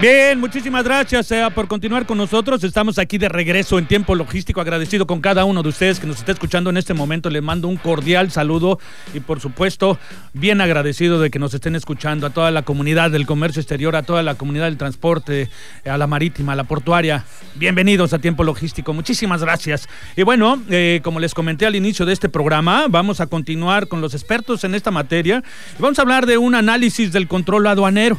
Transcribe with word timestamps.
Bien, 0.00 0.40
muchísimas 0.40 0.82
gracias 0.82 1.26
sea, 1.26 1.50
por 1.50 1.68
continuar 1.68 2.06
con 2.06 2.16
nosotros. 2.16 2.64
Estamos 2.64 2.98
aquí 2.98 3.18
de 3.18 3.28
regreso 3.28 3.78
en 3.78 3.84
tiempo 3.84 4.14
logístico, 4.14 4.62
agradecido 4.62 5.06
con 5.06 5.20
cada 5.20 5.44
uno 5.44 5.62
de 5.62 5.68
ustedes 5.68 6.00
que 6.00 6.06
nos 6.06 6.16
está 6.16 6.32
escuchando 6.32 6.70
en 6.70 6.78
este 6.78 6.94
momento. 6.94 7.28
Les 7.28 7.42
mando 7.42 7.68
un 7.68 7.76
cordial 7.76 8.30
saludo 8.30 8.78
y 9.12 9.20
por 9.20 9.40
supuesto 9.40 9.98
bien 10.32 10.62
agradecido 10.62 11.20
de 11.20 11.28
que 11.28 11.38
nos 11.38 11.52
estén 11.52 11.76
escuchando 11.76 12.26
a 12.26 12.30
toda 12.30 12.50
la 12.50 12.62
comunidad 12.62 13.10
del 13.10 13.26
comercio 13.26 13.60
exterior, 13.60 13.94
a 13.94 14.02
toda 14.02 14.22
la 14.22 14.36
comunidad 14.36 14.64
del 14.64 14.78
transporte, 14.78 15.50
a 15.84 15.98
la 15.98 16.06
marítima, 16.06 16.54
a 16.54 16.56
la 16.56 16.64
portuaria. 16.64 17.26
Bienvenidos 17.56 18.14
a 18.14 18.18
tiempo 18.20 18.42
logístico, 18.42 18.94
muchísimas 18.94 19.42
gracias. 19.42 19.86
Y 20.16 20.22
bueno, 20.22 20.62
eh, 20.70 21.00
como 21.04 21.20
les 21.20 21.34
comenté 21.34 21.66
al 21.66 21.76
inicio 21.76 22.06
de 22.06 22.14
este 22.14 22.30
programa, 22.30 22.86
vamos 22.88 23.20
a 23.20 23.26
continuar 23.26 23.86
con 23.86 24.00
los 24.00 24.14
expertos 24.14 24.64
en 24.64 24.74
esta 24.74 24.90
materia 24.90 25.42
vamos 25.78 25.98
a 25.98 26.02
hablar 26.02 26.24
de 26.24 26.38
un 26.38 26.54
análisis 26.54 27.12
del 27.12 27.28
control 27.28 27.66
aduanero. 27.66 28.18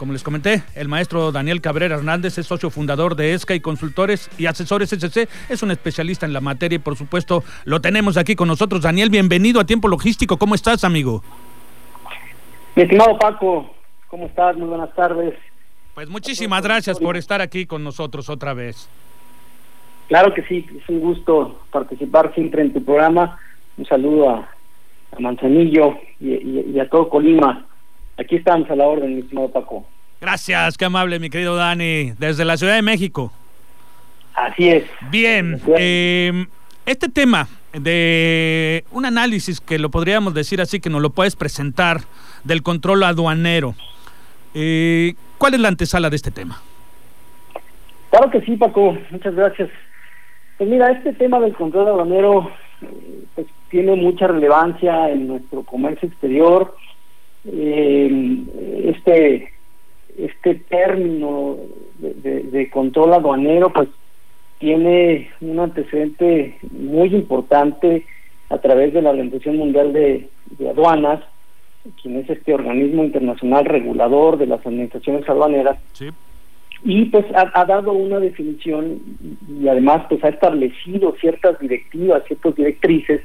Como 0.00 0.14
les 0.14 0.22
comenté, 0.22 0.62
el 0.76 0.88
maestro 0.88 1.30
Daniel 1.30 1.60
Cabrera 1.60 1.96
Hernández 1.96 2.38
es 2.38 2.46
socio 2.46 2.70
fundador 2.70 3.16
de 3.16 3.34
ESCA 3.34 3.54
y 3.54 3.60
Consultores 3.60 4.30
y 4.38 4.46
Asesores 4.46 4.94
SC. 4.94 5.28
Es 5.50 5.62
un 5.62 5.70
especialista 5.72 6.24
en 6.24 6.32
la 6.32 6.40
materia 6.40 6.76
y 6.76 6.78
por 6.78 6.96
supuesto 6.96 7.44
lo 7.66 7.82
tenemos 7.82 8.16
aquí 8.16 8.34
con 8.34 8.48
nosotros. 8.48 8.80
Daniel, 8.80 9.10
bienvenido 9.10 9.60
a 9.60 9.66
Tiempo 9.66 9.88
Logístico. 9.88 10.38
¿Cómo 10.38 10.54
estás, 10.54 10.84
amigo? 10.84 11.22
Mi 12.76 12.84
estimado 12.84 13.18
Paco, 13.18 13.74
¿cómo 14.08 14.24
estás? 14.24 14.56
Muy 14.56 14.68
buenas 14.68 14.94
tardes. 14.94 15.34
Pues 15.92 16.08
muchísimas 16.08 16.62
gracias 16.62 16.98
por 16.98 17.18
estar 17.18 17.42
aquí 17.42 17.66
con 17.66 17.84
nosotros 17.84 18.30
otra 18.30 18.54
vez. 18.54 18.88
Claro 20.08 20.32
que 20.32 20.42
sí, 20.44 20.64
es 20.80 20.88
un 20.88 21.00
gusto 21.00 21.60
participar 21.70 22.32
siempre 22.32 22.62
en 22.62 22.72
tu 22.72 22.82
programa. 22.82 23.38
Un 23.76 23.84
saludo 23.84 24.30
a, 24.30 24.48
Manzanillo 25.18 25.98
y 26.20 26.78
a 26.78 26.88
todo 26.88 27.10
Colima 27.10 27.66
Aquí 28.20 28.36
estamos 28.36 28.70
a 28.70 28.76
la 28.76 28.86
orden, 28.86 29.14
mi 29.14 29.20
estimado 29.22 29.48
Paco. 29.48 29.86
Gracias, 30.20 30.76
qué 30.76 30.84
amable, 30.84 31.18
mi 31.18 31.30
querido 31.30 31.56
Dani, 31.56 32.12
desde 32.18 32.44
la 32.44 32.58
Ciudad 32.58 32.74
de 32.74 32.82
México. 32.82 33.32
Así 34.34 34.68
es. 34.68 34.84
Bien, 35.10 35.58
eh, 35.78 36.44
este 36.84 37.08
tema 37.08 37.48
de 37.72 38.84
un 38.92 39.06
análisis 39.06 39.62
que 39.62 39.78
lo 39.78 39.90
podríamos 39.90 40.34
decir 40.34 40.60
así, 40.60 40.80
que 40.80 40.90
nos 40.90 41.00
lo 41.00 41.10
puedes 41.10 41.34
presentar, 41.34 42.02
del 42.44 42.62
control 42.62 43.04
aduanero. 43.04 43.74
Eh, 44.52 45.14
¿Cuál 45.38 45.54
es 45.54 45.60
la 45.60 45.68
antesala 45.68 46.10
de 46.10 46.16
este 46.16 46.30
tema? 46.30 46.60
Claro 48.10 48.30
que 48.30 48.42
sí, 48.42 48.54
Paco, 48.56 48.98
muchas 49.10 49.34
gracias. 49.34 49.70
Pues 50.58 50.68
mira, 50.68 50.90
este 50.90 51.14
tema 51.14 51.40
del 51.40 51.54
control 51.54 51.88
aduanero 51.88 52.50
eh, 52.82 53.24
pues, 53.34 53.46
tiene 53.70 53.96
mucha 53.96 54.26
relevancia 54.26 55.08
en 55.08 55.26
nuestro 55.26 55.62
comercio 55.62 56.06
exterior 56.06 56.74
eh, 57.44 58.36
este 58.84 59.52
este 60.18 60.54
término 60.54 61.56
de, 61.98 62.68
control 62.70 63.14
aduanero 63.14 63.72
pues 63.72 63.88
tiene 64.58 65.30
un 65.40 65.58
antecedente 65.58 66.58
muy 66.70 67.14
importante 67.14 68.04
a 68.50 68.58
través 68.58 68.92
de 68.92 69.02
la 69.02 69.10
Organización 69.10 69.56
Mundial 69.56 69.92
de, 69.92 70.28
Aduanas, 70.68 71.20
quien 72.02 72.16
es 72.16 72.28
este 72.28 72.52
organismo 72.52 73.04
internacional 73.04 73.64
regulador 73.64 74.36
de 74.36 74.46
las 74.46 74.66
administraciones 74.66 75.26
aduaneras. 75.28 75.78
Y 76.82 77.04
pues 77.06 77.24
ha, 77.34 77.50
ha, 77.54 77.64
dado 77.64 77.92
una 77.92 78.18
definición 78.18 79.00
y 79.60 79.68
además 79.68 80.04
pues 80.08 80.22
ha 80.24 80.28
establecido 80.28 81.14
ciertas 81.20 81.58
directivas, 81.60 82.24
ciertas 82.26 82.54
directrices, 82.54 83.22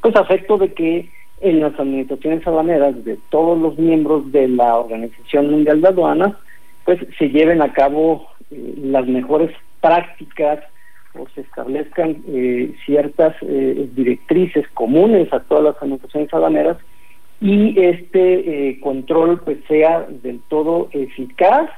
pues 0.00 0.16
a 0.16 0.20
efecto 0.22 0.56
de 0.58 0.72
que 0.72 1.08
en 1.40 1.60
las 1.60 1.78
administraciones 1.78 2.46
aduaneras 2.46 3.04
de 3.04 3.18
todos 3.30 3.58
los 3.58 3.78
miembros 3.78 4.30
de 4.32 4.48
la 4.48 4.76
Organización 4.76 5.50
Mundial 5.50 5.80
de 5.80 5.88
Aduanas, 5.88 6.34
pues 6.84 7.00
se 7.18 7.28
lleven 7.30 7.62
a 7.62 7.72
cabo 7.72 8.28
eh, 8.50 8.74
las 8.82 9.06
mejores 9.06 9.50
prácticas 9.80 10.60
o 11.18 11.26
se 11.34 11.42
establezcan 11.42 12.22
eh, 12.28 12.74
ciertas 12.84 13.34
eh, 13.42 13.88
directrices 13.94 14.66
comunes 14.74 15.32
a 15.32 15.40
todas 15.40 15.64
las 15.64 15.76
administraciones 15.82 16.32
aduaneras 16.32 16.76
y 17.40 17.78
este 17.78 18.78
control 18.80 19.40
pues 19.40 19.58
sea 19.68 20.06
del 20.22 20.40
todo 20.48 20.88
eficaz 20.92 21.68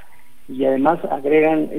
y 0.47 0.63
además 0.63 0.99
agregan 1.11 1.69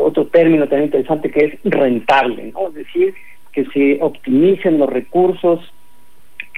otro 0.00 0.26
término 0.26 0.66
también 0.66 0.86
interesante 0.86 1.30
que 1.30 1.44
es 1.44 1.58
rentable, 1.62 2.48
es 2.48 2.74
decir, 2.74 3.14
que 3.52 3.66
se 3.66 3.98
optimicen 4.02 4.78
los 4.78 4.90
recursos 4.90 5.60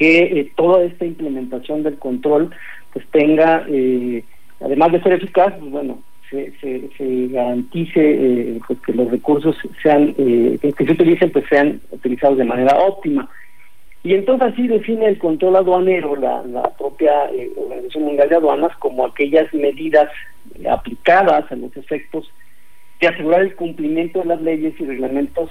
que 0.03 0.41
eh, 0.41 0.53
toda 0.57 0.83
esta 0.83 1.05
implementación 1.05 1.85
del 1.85 1.97
control 1.97 2.51
pues 2.93 3.07
tenga, 3.13 3.65
eh, 3.69 4.25
además 4.61 4.91
de 4.91 5.01
ser 5.01 5.13
eficaz, 5.13 5.55
pues 5.61 5.71
bueno, 5.71 6.03
se, 6.29 6.53
se, 6.61 7.29
garantice 7.29 8.01
eh, 8.01 8.61
pues 8.67 8.81
que 8.81 8.95
los 8.95 9.09
recursos 9.13 9.55
sean 9.81 10.13
que, 10.15 10.75
se 10.77 10.93
utilicen 10.93 11.31
pues 11.31 11.45
sean 11.49 11.81
utilizados 11.93 12.37
de 12.37 12.45
manera 12.45 12.77
óptima. 12.79 13.31
Y 14.03 14.15
entonces 14.15 14.53
así 14.53 14.67
define 14.67 15.07
el 15.07 15.19
control 15.19 15.55
aduanero 15.55 16.17
la, 16.17 16.43
propia 16.77 17.31
Organización 17.57 18.03
Mundial 18.03 18.29
de 18.29 18.35
Aduanas 18.35 18.77
como 18.79 19.07
aquellas 19.07 19.55
medidas 19.55 20.11
aplicadas 20.69 21.45
a 21.53 21.55
los 21.55 21.77
efectos 21.77 22.29
de 23.01 23.07
asegurar 23.07 23.43
el 23.43 23.55
cumplimiento 23.55 24.19
de 24.19 24.25
las 24.25 24.43
leyes 24.43 24.75
y 24.81 24.85
reglamentos 24.85 25.49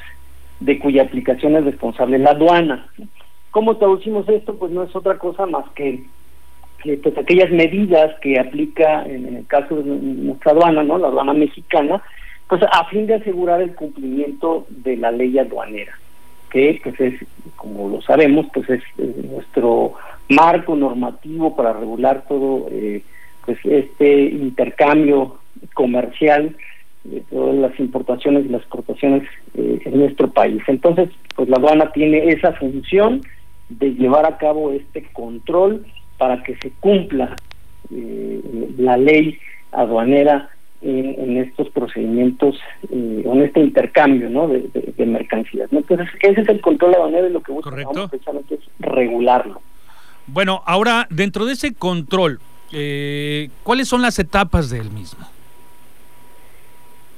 de 0.60 0.78
cuya 0.78 1.04
aplicación 1.04 1.56
es 1.56 1.64
responsable 1.64 2.20
la 2.20 2.32
aduana. 2.32 2.90
¿Cómo 3.52 3.78
traducimos 3.78 4.28
esto? 4.30 4.56
Pues 4.56 4.72
no 4.72 4.84
es 4.84 4.96
otra 4.96 5.18
cosa 5.18 5.46
más 5.46 5.66
que, 5.76 6.04
pues 6.84 7.18
aquellas 7.18 7.52
medidas 7.52 8.18
que 8.22 8.40
aplica 8.40 9.06
en, 9.06 9.36
el 9.36 9.48
caso 9.48 9.76
de 9.76 9.84
nuestra 9.84 10.54
aduana, 10.54 10.84
¿no? 10.84 10.98
La 10.98 11.08
aduana 11.08 11.34
mexicana, 11.34 12.02
pues 12.48 12.64
a 12.64 12.86
fin 12.86 13.08
de 13.08 13.16
asegurar 13.16 13.62
el 13.62 13.76
cumplimiento 13.76 14.66
de 14.70 14.98
la 14.98 15.12
ley 15.12 15.38
aduanera, 15.38 15.94
que 16.50 16.80
pues 16.82 17.00
es, 17.02 17.26
como 17.58 17.90
lo 17.90 18.02
sabemos, 18.02 18.48
pues 18.54 18.70
es, 18.70 18.84
nuestro 18.98 19.94
marco 20.30 20.76
normativo 20.76 21.56
para 21.56 21.74
regular 21.74 22.24
todo 22.28 22.68
eh, 22.72 23.04
pues 23.46 23.58
este 23.66 24.24
intercambio 24.24 25.38
comercial 25.74 26.56
de 27.04 27.22
todas 27.30 27.56
las 27.56 27.80
importaciones 27.80 28.46
y 28.46 28.50
las 28.50 28.62
exportaciones 28.62 29.24
eh, 29.56 29.80
en 29.84 30.00
nuestro 30.00 30.30
país. 30.30 30.62
Entonces, 30.68 31.10
pues 31.36 31.50
la 31.50 31.58
aduana 31.58 31.92
tiene 31.92 32.30
esa 32.30 32.54
función 32.54 33.22
de 33.80 33.94
llevar 33.96 34.26
a 34.26 34.38
cabo 34.38 34.72
este 34.72 35.04
control 35.14 35.86
para 36.18 36.44
que 36.44 36.56
se 36.58 36.72
cumpla 36.80 37.36
eh, 37.94 38.42
la 38.78 38.98
ley 38.98 39.40
aduanera 39.72 40.50
en, 40.82 41.38
estos 41.38 41.70
procedimientos, 41.70 42.56
eh, 42.90 43.24
en 43.24 43.42
este 43.42 43.60
intercambio 43.60 44.30
¿no? 44.30 44.48
de, 44.48 45.06
mercancías. 45.06 45.72
Entonces, 45.72 46.08
ese 46.22 46.42
es 46.42 46.50
el 46.50 46.62
control 46.62 46.96
aduanero 46.96 47.28
y 47.28 47.32
lo 47.32 47.42
que 47.42 47.52
buscamos 47.52 48.10
precisamente 48.10 48.56
es 48.56 48.62
regularlo. 48.80 49.62
Bueno, 50.28 50.64
ahora, 50.66 51.08
dentro 51.10 51.46
de 51.46 51.54
ese 51.54 51.74
control, 51.74 52.40
eh, 52.72 53.50
¿cuáles 53.64 53.88
son 53.88 54.02
las 54.02 54.18
etapas 54.18 54.70
del 54.70 54.90
mismo? 54.90 55.26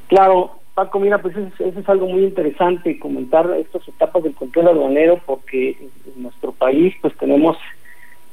Claro, 0.07 0.59
Paco, 0.73 0.99
mira, 0.99 1.19
pues 1.19 1.35
eso, 1.37 1.63
es 1.63 1.89
algo 1.89 2.07
muy 2.07 2.23
interesante, 2.23 2.97
comentar 2.97 3.47
estas 3.57 3.87
etapas 3.87 4.23
del 4.23 4.33
control 4.33 4.69
aduanero, 4.69 5.19
porque 5.23 5.77
en 6.15 6.23
nuestro 6.23 6.51
país 6.51 6.95
pues 6.99 7.15
tenemos 7.17 7.57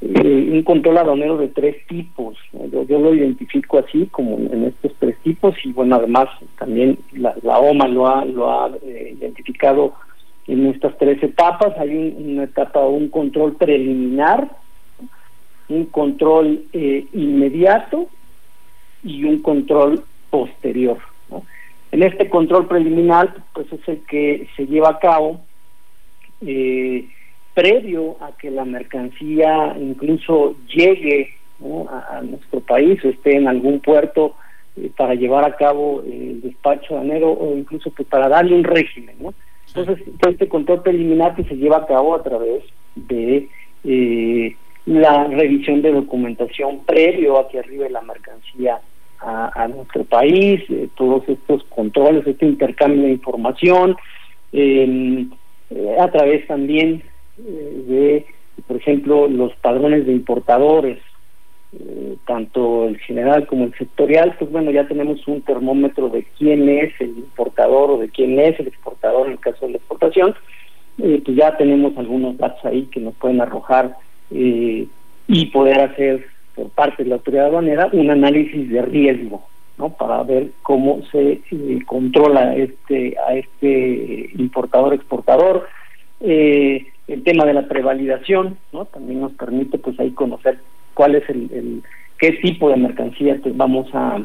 eh, 0.00 0.48
un 0.50 0.62
control 0.62 0.96
aduanero 0.96 1.36
de 1.36 1.48
tres 1.48 1.86
tipos. 1.86 2.38
Yo, 2.88 2.98
lo 2.98 3.14
identifico 3.14 3.78
así, 3.78 4.06
como 4.10 4.38
en 4.38 4.64
estos 4.64 4.92
tres 4.98 5.18
tipos, 5.18 5.54
y 5.64 5.72
bueno, 5.72 5.96
además 5.96 6.28
también 6.58 6.98
la, 7.12 7.58
OMA 7.58 7.88
lo 7.88 8.08
ha, 8.08 8.24
lo 8.24 8.50
ha 8.50 8.70
eh, 8.86 9.16
identificado 9.20 9.92
en 10.46 10.66
estas 10.68 10.96
tres 10.96 11.22
etapas. 11.22 11.76
Hay 11.78 12.14
una 12.18 12.44
etapa, 12.44 12.80
un 12.80 13.10
control 13.10 13.56
preliminar, 13.56 14.50
un 15.68 15.84
control 15.84 16.64
eh, 16.72 17.04
inmediato 17.12 18.08
y 19.04 19.24
un 19.24 19.42
control 19.42 20.02
posterior. 20.30 20.96
En 21.92 22.02
este 22.02 22.28
control 22.28 22.68
preliminar, 22.68 23.34
pues 23.52 23.72
es 23.72 23.88
el 23.88 24.04
que 24.06 24.48
se 24.56 24.66
lleva 24.66 24.90
a 24.90 24.98
cabo 24.98 25.40
eh, 26.40 27.08
previo 27.54 28.16
a 28.20 28.36
que 28.36 28.50
la 28.50 28.64
mercancía 28.64 29.76
incluso 29.78 30.56
llegue 30.72 31.34
a, 31.88 32.22
nuestro 32.22 32.60
país 32.60 33.04
o 33.04 33.08
esté 33.08 33.36
en 33.36 33.48
algún 33.48 33.80
puerto 33.80 34.34
eh, 34.76 34.90
para 34.96 35.14
llevar 35.14 35.44
a 35.44 35.56
cabo 35.56 36.02
el 36.06 36.40
despacho 36.40 36.94
aduanero 36.94 37.32
o 37.32 37.56
incluso 37.56 37.90
pues, 37.90 38.08
para 38.08 38.28
darle 38.28 38.54
un 38.54 38.64
régimen. 38.64 39.16
¿no? 39.20 39.34
Entonces, 39.74 40.06
este 40.28 40.48
control 40.48 40.82
preliminar 40.82 41.34
que 41.34 41.44
se 41.44 41.56
lleva 41.56 41.78
a 41.78 41.86
cabo 41.86 42.14
a 42.14 42.22
través 42.22 42.62
de 42.94 43.48
eh, 43.84 44.56
la 44.86 45.24
revisión 45.24 45.82
de 45.82 45.92
documentación 45.92 46.84
previo 46.84 47.38
a 47.38 47.48
que 47.48 47.58
arribe 47.58 47.90
la 47.90 48.00
mercancía 48.00 48.80
a, 49.20 49.68
nuestro 49.68 50.04
país, 50.04 50.62
eh, 50.70 50.88
todos 50.96 51.28
estos 51.28 51.62
controles, 51.64 52.26
este 52.26 52.46
intercambio 52.46 53.02
de 53.02 53.12
información, 53.12 53.96
em, 54.52 55.30
eh, 55.70 55.96
a 56.00 56.10
través 56.10 56.46
también 56.46 57.02
eh, 57.38 57.84
de, 57.86 58.26
por 58.66 58.76
ejemplo, 58.76 59.28
los 59.28 59.54
padrones 59.56 60.06
de 60.06 60.12
importadores, 60.12 60.98
tanto 62.26 62.88
el 62.88 62.98
general 62.98 63.46
como 63.46 63.64
el 63.64 63.74
sectorial, 63.74 64.34
pues 64.36 64.50
bueno, 64.50 64.72
ya 64.72 64.88
tenemos 64.88 65.28
un 65.28 65.40
termómetro 65.42 66.08
de 66.08 66.26
quién 66.36 66.68
es 66.68 66.92
el 67.00 67.10
importador 67.10 67.92
o 67.92 67.98
de 67.98 68.08
quién 68.08 68.40
es 68.40 68.58
el 68.58 68.66
exportador 68.66 69.28
en 69.28 69.34
el 69.34 69.38
caso 69.38 69.66
de 69.66 69.72
la 69.72 69.78
exportación, 69.78 70.34
pues 70.96 71.36
ya 71.36 71.56
tenemos 71.56 71.96
algunos 71.96 72.36
datos 72.38 72.64
ahí 72.64 72.88
que 72.90 72.98
nos 72.98 73.14
pueden 73.14 73.40
arrojar 73.40 73.94
y 74.32 74.88
poder 75.52 75.80
hacer 75.80 76.26
parte 76.68 77.02
de 77.02 77.10
la 77.10 77.16
autoridad 77.16 77.46
aduanera 77.46 77.88
un 77.92 78.10
análisis 78.10 78.68
de 78.70 78.82
riesgo, 78.82 79.42
¿no? 79.78 79.90
Para 79.90 80.22
ver 80.22 80.50
cómo 80.62 81.00
se 81.10 81.40
eh, 81.50 81.78
controla 81.86 82.54
este 82.54 83.16
a 83.26 83.34
este 83.34 84.30
importador 84.36 84.94
exportador. 84.94 85.66
Eh, 86.20 86.86
el 87.08 87.24
tema 87.24 87.44
de 87.44 87.54
la 87.54 87.66
prevalidación, 87.66 88.58
¿no? 88.72 88.84
También 88.84 89.20
nos 89.20 89.32
permite 89.32 89.78
pues 89.78 89.98
ahí 89.98 90.10
conocer 90.10 90.58
cuál 90.94 91.14
es 91.14 91.28
el, 91.30 91.82
qué 92.18 92.32
tipo 92.32 92.68
de 92.68 92.76
mercancía 92.76 93.38
pues, 93.42 93.56
vamos 93.56 93.88
a 93.94 94.20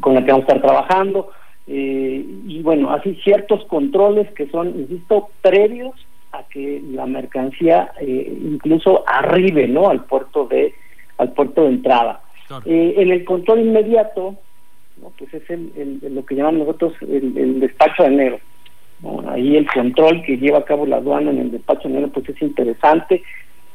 con 0.00 0.14
la 0.14 0.24
que 0.24 0.30
vamos 0.30 0.48
a 0.48 0.52
estar 0.52 0.62
trabajando 0.62 1.30
eh, 1.66 2.24
y 2.46 2.62
bueno 2.62 2.92
así 2.92 3.18
ciertos 3.22 3.64
controles 3.66 4.30
que 4.32 4.46
son 4.48 4.68
insisto 4.68 5.28
previos 5.42 5.94
a 6.30 6.44
que 6.44 6.82
la 6.92 7.04
mercancía 7.04 7.92
incluso 8.00 9.04
arribe 9.06 9.68
no 9.68 9.90
al 9.90 10.04
puerto 10.04 10.46
de 10.46 10.72
al 11.22 11.32
puerto 11.32 11.62
de 11.62 11.68
entrada. 11.68 12.20
Eh, 12.66 12.94
en 12.98 13.10
el 13.10 13.24
control 13.24 13.60
inmediato, 13.60 14.36
pues 15.18 15.32
es 15.34 15.48
el, 15.50 16.00
lo 16.10 16.24
que 16.24 16.34
llamamos 16.34 16.66
nosotros 16.66 16.94
el, 17.02 17.60
despacho 17.60 18.02
de 18.02 18.08
enero. 18.08 18.38
Ahí 19.28 19.56
el 19.56 19.66
control 19.68 20.22
que 20.22 20.36
lleva 20.36 20.58
a 20.58 20.64
cabo 20.64 20.86
la 20.86 20.96
aduana 20.96 21.30
en 21.30 21.38
el 21.38 21.50
despacho 21.50 21.88
de 21.88 21.94
enero 21.94 22.12
pues 22.12 22.28
es 22.28 22.40
interesante 22.40 23.22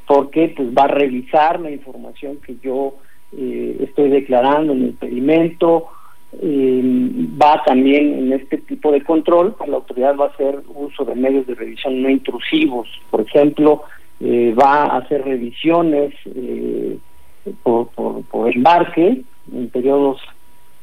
porque 0.06 0.54
pues 0.56 0.70
va 0.70 0.84
a 0.84 0.88
revisar 0.88 1.60
la 1.60 1.70
información 1.70 2.38
que 2.38 2.56
yo 2.64 2.96
eh, 3.38 3.78
estoy 3.82 4.10
declarando 4.10 4.72
en 4.72 4.86
el 4.86 4.94
pedimento, 4.94 5.88
eh, 6.42 6.82
va 7.42 7.62
también 7.66 8.14
en 8.14 8.32
este 8.32 8.58
tipo 8.60 8.92
de 8.92 9.04
control, 9.04 9.56
la 9.68 9.76
autoridad 9.76 10.16
va 10.16 10.26
a 10.26 10.30
hacer 10.30 10.62
uso 10.74 11.04
de 11.04 11.16
medios 11.16 11.46
de 11.46 11.56
revisión 11.56 12.02
no 12.02 12.10
intrusivos, 12.10 12.88
por 13.10 13.22
ejemplo, 13.22 13.84
va 14.22 14.86
a 14.86 14.98
hacer 14.98 15.24
revisiones 15.24 16.14
eh, 17.48 17.54
por, 17.64 17.90
por, 18.24 18.52
embarque 18.52 19.22
en 19.54 19.70
periodos 19.70 20.20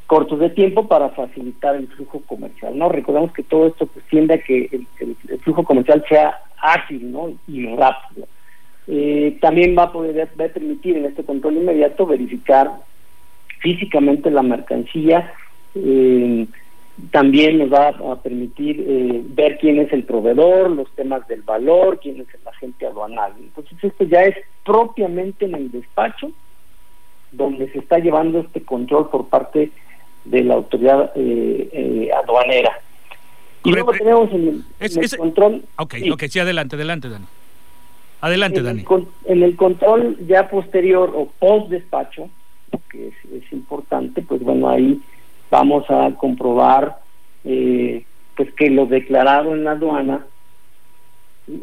cortos 0.06 0.38
de 0.38 0.50
tiempo 0.50 0.87
para 0.87 1.11
facilitar 1.11 1.76
el 1.76 1.88
flujo 1.88 2.20
comercial. 2.26 2.76
No 2.76 2.88
recordemos 2.88 3.32
que 3.32 3.43
todo 3.43 3.66
esto 3.66 3.87
pues, 3.87 4.05
tiende 4.06 4.34
a 4.34 4.38
que 4.38 4.69
el, 4.72 4.87
flujo 5.38 5.62
comercial 5.64 6.05
sea 6.08 6.40
ágil 6.58 7.11
¿no? 7.11 7.32
y 7.49 7.66
rápido. 7.75 8.26
Eh, 8.87 9.38
también 9.40 9.76
va 9.76 9.84
a 9.84 9.93
poder 9.93 10.28
va 10.38 10.44
permitir 10.49 10.96
en 10.96 11.06
este 11.06 11.25
control 11.25 11.56
inmediato 11.56 12.06
verificar 12.06 12.70
físicamente 13.60 14.31
la 14.31 14.43
mercancía. 14.43 15.32
Eh, 15.75 16.46
también 17.10 17.58
nos 17.58 17.72
va 17.72 17.88
a 17.88 18.22
permitir 18.22 18.84
eh, 18.87 19.22
ver 19.31 19.58
quién 19.58 19.81
es 19.81 19.93
el 19.93 20.05
proveedor, 20.05 20.70
los 20.70 20.88
temas 20.94 21.26
del 21.26 21.43
valor, 21.43 21.99
quién 22.00 22.20
es 22.20 22.28
el 22.34 22.46
agente 22.46 22.87
aduanal. 22.87 23.32
Entonces 23.38 23.76
esto 23.82 24.05
ya 24.05 24.22
es 24.22 24.37
propiamente 24.64 25.46
en 25.46 25.55
el 25.55 25.70
despacho 25.70 26.31
donde 27.36 27.70
se 27.72 27.78
está 27.78 27.98
llevando 27.98 28.40
este 28.40 28.62
control 28.62 29.08
por 29.10 29.28
parte 29.28 29.70
de 30.25 30.44
la 30.44 30.54
autoridad 30.54 31.12
eh, 31.14 31.69
eh, 31.72 32.10
aduanera. 32.12 32.81
Y 33.64 33.72
luego 33.72 33.92
tenemos 33.92 34.31
en 34.32 34.64
el, 34.78 35.16
control... 35.16 35.62
Ok, 35.78 35.94
sí. 35.94 36.10
ok, 36.10 36.25
sí, 36.28 36.38
adelante, 36.38 36.76
adelante, 36.76 37.08
Dani. 37.08 37.25
Adelante, 38.20 38.58
en 38.58 38.64
Dani. 38.64 38.84
El, 38.90 39.06
en 39.25 39.42
el 39.42 39.56
control 39.56 40.19
ya 40.26 40.48
posterior 40.48 41.12
o 41.14 41.31
post 41.38 41.70
despacho, 41.70 42.28
que 42.90 43.08
es, 43.08 43.52
importante, 43.52 44.22
pues 44.22 44.42
bueno, 44.42 44.69
ahí 44.69 45.00
vamos 45.50 45.84
a 45.88 46.10
comprobar 46.16 46.98
eh, 47.44 48.04
pues 48.36 48.52
que 48.54 48.70
lo 48.70 48.86
declarado 48.86 49.54
en 49.54 49.64
la 49.64 49.72
aduana 49.72 50.26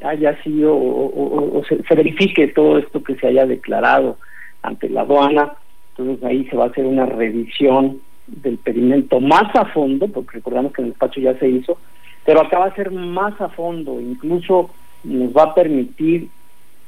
haya 0.04 0.42
sido 0.44 0.76
o, 0.76 1.64
se, 1.68 1.82
se, 1.84 1.96
verifique 1.96 2.48
todo 2.50 2.78
esto 2.78 3.04
que 3.04 3.16
se 3.16 3.28
haya 3.28 3.46
declarado 3.48 4.18
ante 4.62 4.90
la 4.90 5.02
aduana 5.02 5.54
entonces 5.92 6.24
ahí 6.24 6.46
se 6.46 6.56
va 6.56 6.66
a 6.66 6.68
hacer 6.68 6.86
una 6.86 7.06
revisión 7.06 8.00
del 8.28 8.58
pedimento 8.58 9.20
más 9.20 9.54
a 9.56 9.66
fondo, 9.66 10.08
porque 10.08 10.38
recordamos 10.38 10.74
que 10.74 10.82
en 10.82 10.88
el 10.88 10.92
despacho 10.92 11.20
ya 11.20 11.38
se 11.38 11.50
hizo, 11.50 11.78
pero 12.26 12.42
acá 12.42 12.60
va 12.60 12.66
a 12.68 12.76
ser 12.76 12.92
más 12.92 13.40
a 13.42 13.50
fondo, 13.50 14.00
incluso 14.00 14.70
nos 15.04 15.36
va 15.36 15.44
a 15.44 15.56
permitir 15.56 16.30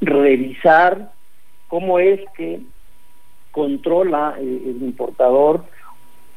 revisar 0.01 1.11
cómo 1.67 1.99
es 1.99 2.21
que 2.35 2.61
controla 3.51 4.35
eh, 4.39 4.61
el, 4.65 4.83
importador 4.83 5.65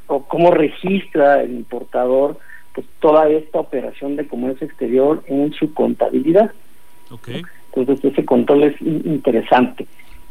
o 0.06 0.22
cómo 0.22 0.50
registra 0.50 1.42
el 1.42 1.52
importador 1.52 2.38
pues 2.74 2.86
toda 3.00 3.28
esta 3.28 3.58
operación 3.58 4.16
de 4.16 4.28
comercio 4.28 4.66
exterior 4.66 5.22
en 5.26 5.52
su 5.54 5.72
contabilidad. 5.72 6.52
Entonces 7.74 8.04
ese 8.04 8.24
control 8.24 8.64
es 8.64 8.82
interesante. 8.82 9.86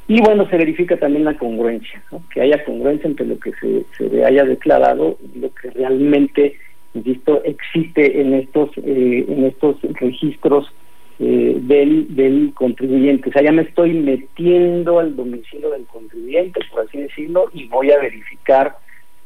Y 0.08 0.22
bueno, 0.22 0.48
se 0.50 0.58
verifica 0.58 0.98
también 0.98 1.26
la 1.26 1.38
congruencia, 1.38 2.02
que 2.32 2.42
haya 2.42 2.64
congruencia 2.64 3.08
entre 3.08 3.26
lo 3.26 3.40
que 3.40 3.52
se, 3.54 4.24
haya 4.24 4.44
declarado 4.44 5.18
y 5.34 5.40
lo 5.40 5.54
que 5.54 5.72
realmente, 5.72 6.58
insisto, 6.94 7.44
existe 7.44 8.22
en 8.22 8.36
estos, 8.36 8.70
eh, 8.78 9.26
en 9.28 9.46
estos 9.46 9.78
registros 10.00 10.72
eh, 11.18 11.58
del, 11.62 12.16
del 12.16 12.52
contribuyente. 12.54 13.30
O 13.30 13.32
sea, 13.32 13.42
ya 13.42 13.52
me 13.52 13.64
estoy 13.64 13.94
metiendo 13.94 15.00
al 15.00 15.16
domicilio 15.16 15.72
del 15.72 15.86
contribuyente, 15.86 16.60
por 16.72 16.82
así 16.82 17.00
decirlo, 17.00 17.50
y 17.54 17.68
voy 17.68 17.92
a 17.92 18.00
verificar 18.00 18.78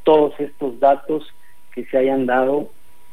todos 0.03 0.39
estos 0.39 0.79
datos 0.79 1.27
que 1.73 1.83
se 1.85 1.97
hayan 1.97 2.25
dado 2.25 2.69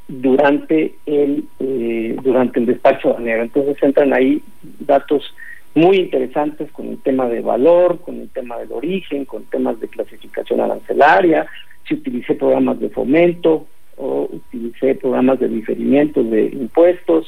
durante 0.08 0.94
el 1.06 1.44
eh, 1.58 2.16
durante 2.22 2.60
el 2.60 2.66
despacho 2.66 3.08
aduanero. 3.08 3.42
Entonces 3.42 3.76
entran 3.82 4.12
ahí 4.12 4.40
datos 4.80 5.34
muy 5.76 5.98
interesantes 5.98 6.72
con 6.72 6.88
el 6.88 6.98
tema 7.02 7.26
de 7.28 7.42
valor, 7.42 8.00
con 8.00 8.18
el 8.18 8.30
tema 8.30 8.56
del 8.56 8.72
origen, 8.72 9.26
con 9.26 9.44
temas 9.44 9.78
de 9.78 9.88
clasificación 9.88 10.60
arancelaria, 10.60 11.46
si 11.86 11.94
utilicé 11.94 12.34
programas 12.34 12.80
de 12.80 12.88
fomento 12.88 13.66
o 13.98 14.26
utilicé 14.32 14.94
programas 14.94 15.38
de 15.38 15.48
diferimiento 15.48 16.24
de 16.24 16.46
impuestos, 16.46 17.26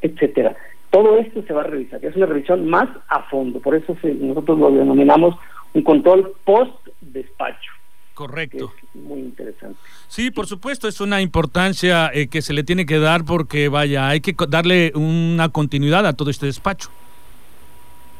etcétera. 0.00 0.56
Todo 0.90 1.18
esto 1.18 1.42
se 1.42 1.52
va 1.52 1.60
a 1.60 1.66
revisar, 1.66 2.02
es 2.02 2.16
una 2.16 2.24
revisión 2.24 2.66
más 2.66 2.88
a 3.08 3.22
fondo, 3.24 3.60
por 3.60 3.74
eso 3.74 3.94
nosotros 4.02 4.58
lo 4.58 4.70
denominamos 4.70 5.36
un 5.74 5.82
control 5.82 6.32
post-despacho. 6.44 7.72
Correcto. 8.14 8.72
muy 8.94 9.20
interesante. 9.20 9.78
Sí, 10.08 10.32
por 10.32 10.46
supuesto, 10.46 10.88
es 10.88 11.00
una 11.00 11.20
importancia 11.20 12.10
eh, 12.12 12.26
que 12.26 12.42
se 12.42 12.52
le 12.52 12.64
tiene 12.64 12.84
que 12.84 12.98
dar 12.98 13.24
porque, 13.24 13.68
vaya, 13.68 14.08
hay 14.08 14.20
que 14.20 14.34
darle 14.48 14.92
una 14.96 15.50
continuidad 15.50 16.04
a 16.04 16.14
todo 16.14 16.30
este 16.30 16.46
despacho. 16.46 16.90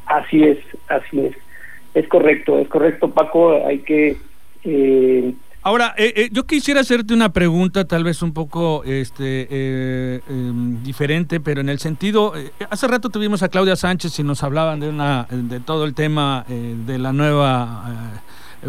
Así 0.09 0.43
es, 0.43 0.57
así 0.87 1.19
es. 1.19 1.35
Es 1.93 2.07
correcto, 2.07 2.59
es 2.59 2.67
correcto, 2.67 3.11
Paco. 3.11 3.65
Hay 3.65 3.79
que. 3.79 4.17
Eh, 4.63 5.33
Ahora, 5.61 5.93
eh, 5.97 6.13
eh, 6.15 6.29
yo 6.31 6.45
quisiera 6.45 6.81
hacerte 6.81 7.13
una 7.13 7.31
pregunta, 7.31 7.85
tal 7.85 8.03
vez 8.03 8.21
un 8.21 8.33
poco 8.33 8.83
este, 8.85 10.21
em, 10.27 10.81
diferente, 10.83 11.39
pero 11.39 11.61
en 11.61 11.69
el 11.69 11.79
sentido, 11.79 12.33
hace 12.69 12.87
rato 12.87 13.09
tuvimos 13.09 13.43
a 13.43 13.49
Claudia 13.49 13.75
Sánchez 13.75 14.17
y 14.19 14.23
nos 14.23 14.41
hablaban 14.41 14.79
de 14.79 14.89
una, 14.89 15.27
de 15.29 15.59
todo 15.59 15.83
el 15.85 15.93
tema 15.93 16.45
de 16.47 16.97
la 16.97 17.11
nueva 17.11 17.83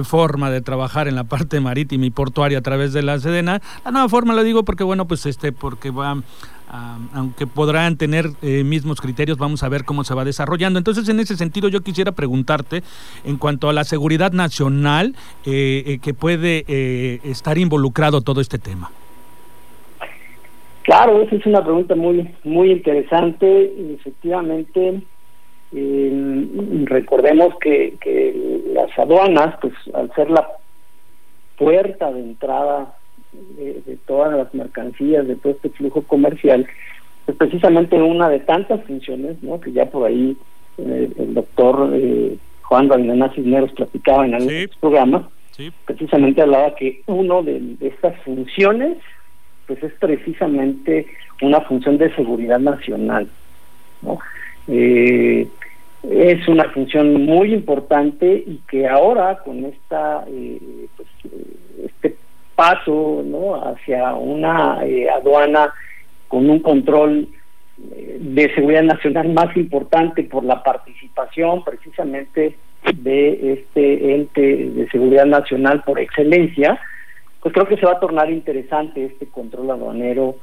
forma 0.05 0.51
de 0.51 0.61
trabajar 0.61 1.09
en 1.09 1.15
la 1.15 1.25
parte 1.25 1.61
marítima 1.61 2.07
y 2.07 2.11
portuaria 2.11 2.59
a 2.59 2.63
través 2.63 2.93
de 2.93 3.03
la 3.03 3.19
Sedena. 3.19 3.61
La 3.85 3.91
nueva 3.91 4.09
forma 4.09 4.35
lo 4.35 4.45
digo 4.45 4.65
porque 4.65 4.85
bueno, 4.85 5.07
pues 5.07 5.27
este, 5.27 5.53
porque 5.53 5.91
va 5.91 6.17
aunque 7.15 7.47
podrán 7.47 7.97
tener 7.97 8.27
eh, 8.43 8.63
mismos 8.65 9.01
criterios, 9.01 9.39
vamos 9.39 9.63
a 9.63 9.69
ver 9.69 9.85
cómo 9.85 10.05
se 10.05 10.15
va 10.15 10.25
desarrollando. 10.25 10.79
Entonces, 10.79 11.09
en 11.09 11.21
ese 11.21 11.37
sentido, 11.37 11.69
yo 11.69 11.81
quisiera 11.81 12.13
preguntarte 12.13 12.83
en 13.25 13.39
cuanto 13.39 13.69
a 13.69 13.73
la 13.73 13.85
seguridad 13.85 14.33
nacional 14.33 15.17
eh, 15.45 15.83
eh, 15.87 15.99
que 15.99 16.15
puede 16.15 16.65
estar 17.29 17.59
involucrado 17.59 18.21
todo 18.21 18.41
este 18.41 18.59
tema. 18.59 18.91
Claro, 20.83 21.23
esa 21.23 21.37
es 21.37 21.47
una 21.47 21.63
pregunta 21.63 21.95
muy 21.95 22.31
muy 22.45 22.73
interesante. 22.73 23.95
Efectivamente, 23.95 25.03
recordemos 25.73 27.55
que, 27.61 27.95
que 28.01 28.63
las 28.75 28.97
aduanas, 28.99 29.57
pues 29.61 29.73
al 29.95 30.13
ser 30.15 30.31
la 30.31 30.49
puerta 31.57 32.11
de 32.11 32.21
entrada 32.21 32.95
de, 33.33 33.99
todas 34.07 34.37
las 34.37 34.53
mercancías, 34.55 35.27
de 35.27 35.37
todo 35.37 35.53
este 35.53 35.71
flujo 35.71 36.03
comercial, 36.03 36.67
es 37.27 37.35
precisamente 37.37 38.01
una 38.01 38.29
de 38.29 38.41
tantas 38.41 38.83
funciones, 38.85 39.43
¿no? 39.43 39.61
que 39.61 39.73
ya 39.73 39.87
por 39.87 40.07
ahí 40.07 40.37
eh, 40.79 41.11
el 41.19 41.35
doctor 41.35 41.91
eh, 41.95 42.37
Juan 42.63 42.89
Ravinana 42.89 43.33
Cisneros 43.35 43.73
platicaba 43.73 44.27
en 44.27 44.35
algunos 44.35 44.77
programas, 44.81 45.23
precisamente 45.85 46.41
hablaba 46.41 46.75
que 46.75 47.03
uno 47.07 47.43
de, 47.43 47.77
estas 47.81 48.19
funciones 48.23 48.97
pues 49.67 49.83
es 49.83 49.93
precisamente 50.01 51.07
una 51.43 51.61
función 51.61 51.99
de 51.99 52.13
seguridad 52.15 52.59
nacional. 52.59 53.29
¿no? 54.03 54.19
Eh, 54.67 55.47
es 56.03 56.47
una 56.49 56.65
función 56.71 57.25
muy 57.25 57.53
importante 57.53 58.43
y 58.47 58.61
que 58.69 58.89
ahora 58.89 59.39
con 59.39 59.65
esta 59.65 60.25
eh, 60.29 60.87
pues, 60.97 61.09
este 61.85 62.17
paso 62.55 63.23
¿no? 63.25 63.55
hacia 63.57 64.15
una 64.15 64.85
eh, 64.85 65.09
aduana 65.11 65.73
con 66.29 66.49
un 66.49 66.61
control 66.61 67.29
eh, 67.93 68.17
de 68.21 68.55
seguridad 68.55 68.83
nacional 68.83 69.29
más 69.31 69.55
importante 69.57 70.25
por 70.25 70.45
la 70.45 70.63
participación 70.63 71.65
precisamente 71.65 72.57
de 72.95 73.53
este 73.53 74.15
ente 74.15 74.41
de 74.41 74.89
seguridad 74.89 75.27
nacional 75.27 75.83
por 75.83 75.99
excelencia, 75.99 76.81
pues 77.43 77.53
creo 77.53 77.69
que 77.69 77.77
se 77.77 77.85
va 77.85 77.93
a 77.93 78.01
tornar 78.01 78.31
interesante 78.31 79.05
este 79.05 79.27
control 79.27 79.71
aduanero 79.71 80.37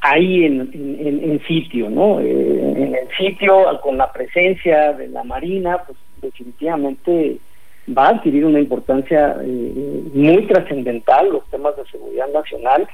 ahí 0.00 0.44
en, 0.44 0.70
en, 0.72 1.40
sitio, 1.46 1.90
¿no? 1.90 2.20
Eh, 2.20 2.74
en 2.76 2.94
el 2.94 3.08
sitio, 3.16 3.64
con 3.82 3.98
la 3.98 4.12
presencia 4.12 4.92
de 4.92 5.08
la 5.08 5.24
Marina, 5.24 5.82
pues 5.86 5.98
definitivamente 6.22 7.38
va 7.96 8.06
a 8.06 8.10
adquirir 8.10 8.44
una 8.44 8.60
importancia 8.60 9.36
eh, 9.42 10.02
muy 10.14 10.46
trascendental 10.46 11.30
los 11.30 11.48
temas 11.50 11.76
de 11.76 11.84
seguridad 11.86 12.28
nacional, 12.32 12.88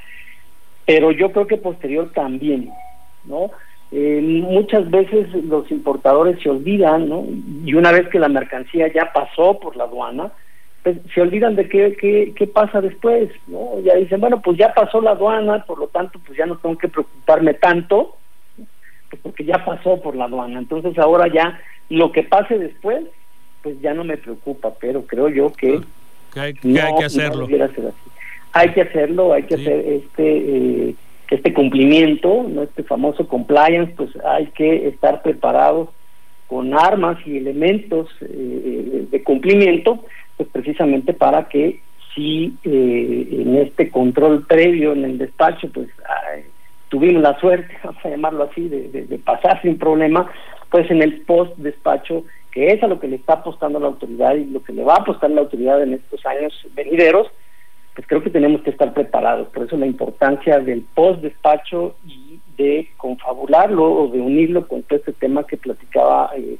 pero 0.86 1.10
yo 1.10 1.32
creo 1.32 1.46
que 1.46 1.56
posterior 1.56 2.10
también, 2.14 2.70
¿no? 3.24 3.50
Eh, 3.90 4.20
muchas 4.22 4.90
veces 4.90 5.32
los 5.44 5.70
importadores 5.70 6.40
se 6.42 6.50
olvidan, 6.50 7.08
¿no? 7.08 7.24
Y 7.64 7.74
una 7.74 7.92
vez 7.92 8.08
que 8.08 8.18
la 8.18 8.28
mercancía 8.28 8.92
ya 8.92 9.12
pasó 9.12 9.58
por 9.58 9.76
la 9.76 9.84
aduana, 9.84 10.32
pues, 10.84 10.98
se 11.14 11.22
olvidan 11.22 11.56
de 11.56 11.66
qué, 11.66 11.96
qué, 11.98 12.34
qué 12.36 12.46
pasa 12.46 12.82
después, 12.82 13.30
¿no? 13.46 13.80
Ya 13.80 13.94
dicen, 13.94 14.20
bueno, 14.20 14.42
pues 14.42 14.58
ya 14.58 14.74
pasó 14.74 15.00
la 15.00 15.12
aduana, 15.12 15.64
por 15.64 15.78
lo 15.78 15.88
tanto, 15.88 16.20
pues 16.24 16.36
ya 16.38 16.44
no 16.44 16.58
tengo 16.58 16.76
que 16.76 16.88
preocuparme 16.88 17.54
tanto, 17.54 18.16
pues 19.08 19.22
porque 19.22 19.44
ya 19.46 19.64
pasó 19.64 20.00
por 20.02 20.14
la 20.14 20.26
aduana. 20.26 20.58
Entonces 20.58 20.96
ahora 20.98 21.26
ya 21.32 21.58
lo 21.88 22.12
que 22.12 22.22
pase 22.22 22.58
después, 22.58 23.02
pues 23.62 23.80
ya 23.80 23.94
no 23.94 24.04
me 24.04 24.18
preocupa, 24.18 24.74
pero 24.78 25.06
creo 25.06 25.30
yo 25.30 25.50
que, 25.54 25.80
hay, 26.36 26.52
que 26.52 26.80
hay 26.80 26.94
que 26.98 27.04
hacerlo. 27.04 27.48
Hay 28.52 28.68
que 28.72 28.82
hacerlo, 28.82 29.32
hay 29.32 29.42
que 29.44 29.54
hacer 29.54 29.80
este 29.86 30.36
eh, 30.90 30.94
este 31.30 31.54
cumplimiento, 31.54 32.46
no 32.48 32.62
este 32.62 32.84
famoso 32.84 33.26
compliance, 33.26 33.92
pues 33.96 34.10
hay 34.24 34.46
que 34.48 34.86
estar 34.86 35.22
preparados 35.22 35.88
con 36.46 36.74
armas 36.74 37.16
y 37.26 37.38
elementos 37.38 38.08
eh, 38.20 39.06
de 39.10 39.22
cumplimiento 39.24 40.04
pues 40.36 40.48
precisamente 40.50 41.12
para 41.12 41.48
que 41.48 41.80
si 42.14 42.56
eh, 42.64 43.28
en 43.30 43.56
este 43.56 43.90
control 43.90 44.46
previo 44.46 44.92
en 44.92 45.04
el 45.04 45.18
despacho, 45.18 45.68
pues 45.72 45.88
tuvimos 46.88 47.22
la 47.22 47.38
suerte, 47.40 47.76
vamos 47.84 48.04
a 48.04 48.08
llamarlo 48.08 48.44
así, 48.44 48.68
de, 48.68 49.18
pasar 49.24 49.60
sin 49.62 49.78
problema, 49.78 50.30
pues 50.70 50.90
en 50.90 51.02
el 51.02 51.22
post 51.22 51.56
despacho, 51.56 52.24
que 52.50 52.72
es 52.72 52.82
a 52.82 52.86
lo 52.86 53.00
que 53.00 53.08
le 53.08 53.16
está 53.16 53.34
apostando 53.34 53.80
la 53.80 53.88
autoridad 53.88 54.34
y 54.34 54.44
lo 54.44 54.62
que 54.62 54.72
le 54.72 54.84
va 54.84 54.94
a 54.94 55.00
apostar 55.00 55.30
la 55.30 55.40
autoridad 55.40 55.82
en 55.82 55.94
estos 55.94 56.24
años 56.24 56.52
venideros, 56.74 57.28
pues 57.94 58.06
creo 58.06 58.22
que 58.22 58.30
tenemos 58.30 58.62
que 58.62 58.70
estar 58.70 58.92
preparados. 58.92 59.48
Por 59.48 59.66
eso 59.66 59.76
la 59.76 59.86
importancia 59.86 60.58
del 60.58 60.82
post 60.94 61.20
despacho 61.20 61.96
y 62.06 62.40
de 62.56 62.88
confabularlo 62.96 63.84
o 63.84 64.08
de 64.08 64.20
unirlo 64.20 64.66
con 64.66 64.82
todo 64.84 64.98
este 64.98 65.12
tema 65.12 65.44
que 65.44 65.56
platicaba 65.56 66.30
eh, 66.36 66.56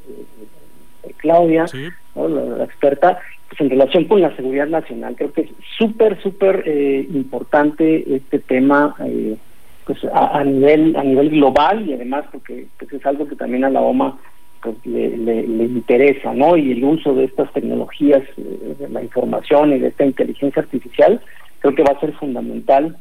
Claudia, 1.17 1.67
la, 2.15 2.65
experta, 2.65 3.19
pues, 3.49 3.61
en 3.61 3.71
relación 3.71 4.05
con 4.05 4.21
la 4.21 4.35
seguridad 4.37 4.67
nacional. 4.67 5.15
Creo 5.17 5.33
que 5.33 5.43
es 5.43 5.51
súper, 5.79 6.21
súper 6.23 6.63
eh, 6.67 7.07
importante 7.13 8.05
este 8.15 8.39
tema 8.39 8.95
eh, 9.05 9.37
pues 9.85 9.99
a, 10.13 10.43
nivel 10.45 10.97
a 10.97 11.03
nivel 11.03 11.31
global 11.31 11.87
y 11.87 11.93
además 11.93 12.25
porque 12.33 12.67
pues, 12.79 12.93
es 12.93 13.05
algo 13.05 13.29
que 13.29 13.37
también 13.37 13.65
a 13.65 13.71
la 13.71 13.81
OMA 13.81 14.19
pues 14.63 14.77
le, 14.87 15.19
le, 15.19 15.65
interesa, 15.65 16.33
¿no? 16.33 16.57
Y 16.57 16.73
el 16.73 16.83
uso 16.83 17.15
de 17.15 17.25
estas 17.25 17.53
tecnologías, 17.53 18.23
eh, 18.39 18.75
de 18.79 18.89
la 18.89 19.03
información 19.03 19.75
y 19.75 19.79
de 19.79 19.89
esta 19.89 20.07
inteligencia 20.07 20.63
artificial, 20.63 21.21
creo 21.61 21.75
que 21.75 21.83
va 21.83 21.93
a 21.93 22.01
ser 22.01 22.13
fundamental 22.15 22.97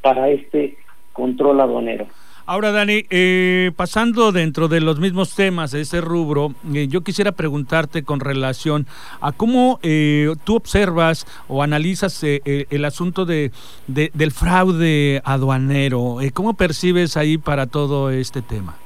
para 0.00 0.28
este 0.28 0.76
control 1.12 1.60
aduanero. 1.60 2.06
Ahora, 2.50 2.72
Dani, 2.72 3.04
eh, 3.10 3.72
pasando 3.76 4.32
dentro 4.32 4.68
de 4.68 4.80
los 4.80 4.98
mismos 4.98 5.36
temas 5.36 5.70
de 5.70 5.82
ese 5.82 6.00
rubro, 6.00 6.54
eh, 6.74 6.86
yo 6.88 7.02
quisiera 7.02 7.32
preguntarte 7.32 8.04
con 8.04 8.20
relación 8.20 8.86
a 9.20 9.32
cómo 9.32 9.78
eh, 9.82 10.32
tú 10.44 10.56
observas 10.56 11.26
o 11.46 11.62
analizas 11.62 12.24
el 12.24 12.84
asunto 12.86 13.26
de, 13.26 13.50
del 13.86 14.30
fraude 14.30 15.20
aduanero. 15.24 16.16
¿Cómo 16.32 16.54
percibes 16.54 17.18
ahí 17.18 17.36
para 17.36 17.66
todo 17.66 18.10
este 18.10 18.40
tema? 18.40 18.78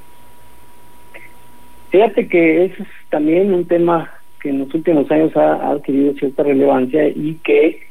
Fíjate 1.91 2.27
que 2.27 2.65
es 2.65 2.73
también 3.11 3.55
un 3.55 3.65
tema 3.67 4.11
que 4.41 4.49
en 4.49 4.59
los 4.59 4.75
últimos 4.75 5.09
años 5.09 5.37
ha, 5.37 5.71
adquirido 5.71 6.15
cierta 6.15 6.43
relevancia 6.43 7.07
y 7.07 7.39
que 7.45 7.87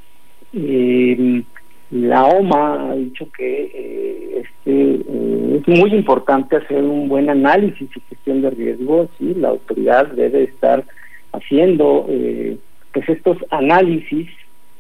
la 1.91 2.23
OMA 2.23 2.91
ha 2.91 2.95
dicho 2.95 3.27
que 3.37 4.41
este, 4.41 4.93
es 4.95 5.67
muy 5.67 5.93
importante 5.93 6.55
hacer 6.55 6.81
un 6.83 7.09
buen 7.09 7.29
análisis 7.29 7.89
y 7.93 7.99
gestión 8.09 8.41
de 8.41 8.49
riesgos 8.49 9.09
y 9.19 9.33
la 9.33 9.49
autoridad 9.49 10.07
debe 10.07 10.43
estar 10.43 10.85
haciendo 11.33 12.05
eh, 12.07 12.57
pues 12.93 13.09
estos 13.09 13.37
análisis 13.49 14.29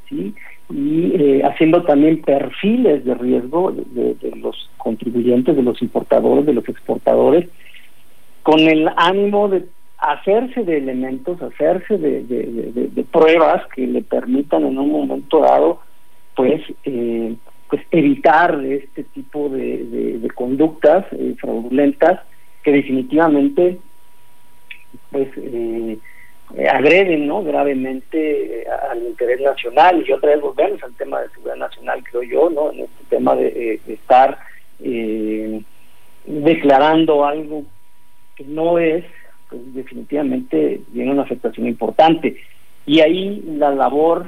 y 0.09 0.33
eh, 0.69 1.41
haciendo 1.43 1.83
también 1.83 2.21
perfiles 2.21 3.03
de 3.03 3.13
riesgo 3.15 3.73
de, 3.73 4.15
los 4.37 4.69
contribuyentes, 4.77 5.55
de 5.55 5.63
los 5.63 5.81
importadores, 5.81 6.45
de 6.45 6.53
los 6.53 6.67
exportadores, 6.69 7.49
con 8.43 8.59
el 8.59 8.89
ánimo 8.95 9.49
de 9.49 9.65
hacerse 9.97 10.63
de 10.63 10.77
elementos, 10.77 11.41
hacerse 11.41 11.97
de 11.97 13.05
pruebas 13.11 13.63
que 13.75 13.85
le 13.85 14.01
permitan 14.01 14.65
en 14.65 14.79
un 14.79 14.91
momento 14.91 15.41
dado 15.41 15.81
pues 16.35 16.61
eh, 16.85 17.35
pues 17.69 17.81
evitar 17.91 18.63
este 18.65 19.03
tipo 19.03 19.49
de, 19.49 20.19
de, 20.19 20.29
conductas 20.31 21.05
eh, 21.11 21.35
fraudulentas 21.39 22.19
que 22.63 22.71
definitivamente 22.71 23.77
pues 25.09 25.29
eh, 25.37 25.97
agreden 26.69 27.27
no 27.27 27.43
gravemente 27.43 28.65
al 28.89 29.03
interés 29.03 29.39
nacional. 29.39 30.03
Y 30.05 30.11
otra 30.11 30.31
vez 30.31 30.41
volvemos 30.41 30.83
al 30.83 30.93
tema 30.95 31.21
de 31.21 31.29
seguridad 31.29 31.55
nacional 31.55 32.03
creo 32.03 32.23
yo 32.23 32.49
no 32.49 32.71
en 32.71 32.81
este 32.81 33.05
tema 33.09 33.35
de, 33.35 33.79
estar 33.87 34.37
declarando 36.25 37.25
algo 37.25 37.63
que 38.35 38.43
no 38.43 38.79
es 38.79 39.05
pues 39.49 39.61
definitivamente 39.73 40.81
tiene 40.93 41.11
una 41.11 41.23
afectación 41.23 41.67
importante. 41.67 42.35
Y 42.85 42.99
ahí 43.01 43.43
la 43.45 43.71
labor 43.71 44.27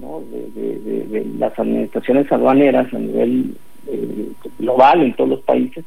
de, 0.00 1.26
las 1.38 1.58
administraciones 1.58 2.30
aduaneras 2.32 2.92
a 2.92 2.98
nivel 2.98 3.54
eh, 3.86 4.28
global 4.58 5.02
en 5.02 5.14
todos 5.14 5.30
los 5.30 5.40
países 5.40 5.84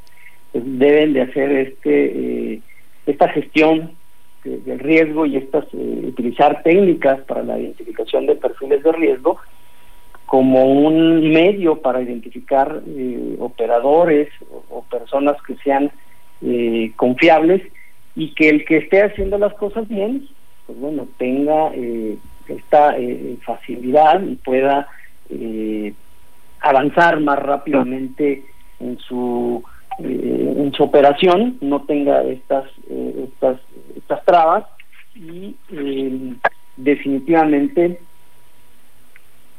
pues 0.52 0.64
deben 0.66 1.14
de 1.14 1.22
hacer 1.22 1.52
este 1.52 2.54
eh, 2.54 2.62
esta 3.06 3.28
gestión 3.30 3.92
del 4.44 4.80
riesgo 4.80 5.26
y 5.26 5.38
estas 5.38 5.66
eh, 5.74 6.02
utilizar 6.06 6.64
técnicas 6.64 7.22
para 7.22 7.44
la 7.44 7.60
identificación 7.60 8.26
de 8.26 8.36
perfiles 8.36 8.84
de 8.84 8.92
riesgo 8.92 9.38
como 10.26 10.66
un 10.66 11.32
medio 11.32 11.80
para 11.80 12.02
identificar 12.02 12.82
operadores 13.40 14.30
o, 14.70 14.84
personas 14.90 15.38
que 15.44 15.56
sean 15.58 15.92
confiables 16.96 17.62
y 18.16 18.34
que 18.34 18.50
el 18.50 18.66
que 18.66 18.78
esté 18.78 19.04
haciendo 19.04 19.38
las 19.38 19.54
cosas 19.54 19.88
bien 19.88 20.28
pues 20.66 20.80
bueno 20.80 21.08
tenga 21.18 21.72
esta 22.48 22.98
eh, 22.98 23.38
facilidad 23.44 24.22
y 24.22 24.36
pueda 24.36 24.88
eh, 25.30 25.94
avanzar 26.62 27.20
más 27.20 27.40
rápidamente 27.40 28.46
en 28.80 28.98
su 29.00 29.64
eh, 30.00 30.56
en 30.58 30.74
su 30.74 30.84
operación 30.84 31.58
no 31.62 31.84
tenga 31.84 32.24
estas 32.24 32.66
estas 32.90 33.60
estas 33.96 34.26
trabas 34.26 34.66
y 35.16 35.56
definitivamente 36.76 38.00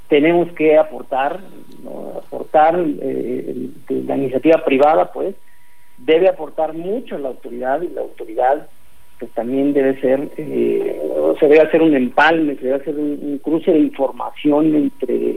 tenemos 0.09 0.51
que 0.53 0.77
aportar 0.77 1.41
aportar 2.19 2.77
la 2.77 4.17
iniciativa 4.17 4.65
privada 4.65 5.13
pues 5.13 5.37
debe 5.99 6.29
aportar 6.29 6.75
mucho 6.75 7.17
a 7.17 7.19
la 7.21 7.29
autoridad 7.29 7.83
y 7.83 7.89
la 7.89 8.01
autoridad 8.01 8.67
pues 9.25 9.33
también 9.33 9.73
debe 9.73 9.99
ser, 10.03 10.29
eh, 10.37 11.01
se 11.41 11.49
debe 11.49 11.63
hacer 11.63 11.81
un 11.81 11.97
empalme, 11.97 12.57
se 12.57 12.67
debe 12.67 12.77
hacer 12.77 12.95
un, 12.95 13.41
cruce 13.43 13.73
de 13.73 13.79
información 13.79 14.75
entre 14.75 15.37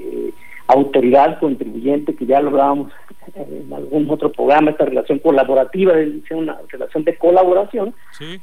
autoridad, 0.67 1.39
contribuyente, 1.39 2.13
que 2.13 2.25
ya 2.25 2.41
lográbamos 2.41 2.91
en 3.33 3.71
algún 3.71 4.09
otro 4.09 4.29
programa, 4.29 4.71
esta 4.71 4.83
relación 4.83 5.19
colaborativa, 5.19 5.93
debe 5.93 6.19
ser 6.27 6.35
una 6.35 6.57
relación 6.67 7.05
de 7.05 7.15
colaboración, 7.15 7.93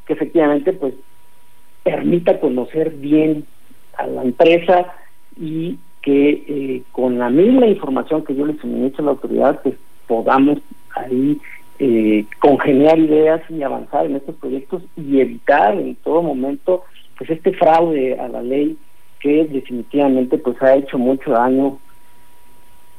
que 0.06 0.14
efectivamente 0.14 0.72
pues 0.72 0.94
permita 1.82 2.40
conocer 2.40 2.88
bien 2.92 3.44
a 3.98 4.06
la 4.06 4.22
empresa 4.22 4.94
y 5.38 5.78
que 6.00 6.42
eh, 6.48 6.82
con 6.90 7.18
la 7.18 7.28
misma 7.28 7.66
información 7.66 8.24
que 8.24 8.34
yo 8.34 8.46
le 8.46 8.56
suministro 8.56 9.02
a 9.02 9.04
la 9.04 9.10
autoridad, 9.10 9.60
pues 9.62 9.74
podamos 10.06 10.56
ahí 10.94 11.38
eh, 11.86 12.24
congeniar 12.40 12.98
ideas 12.98 13.42
y 13.50 13.62
avanzar 13.62 14.06
en 14.06 14.16
estos 14.16 14.36
proyectos 14.36 14.82
y 14.96 15.20
evitar 15.20 15.74
en 15.74 15.94
todo 15.96 16.22
momento 16.22 16.82
pues 17.18 17.28
este 17.28 17.52
fraude 17.52 18.18
a 18.18 18.26
la 18.26 18.42
ley 18.42 18.78
que 19.20 19.44
definitivamente 19.44 20.38
pues 20.38 20.60
ha 20.62 20.76
hecho 20.76 20.96
mucho 20.96 21.32
daño 21.32 21.78